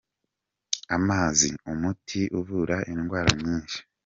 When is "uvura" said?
2.39-2.77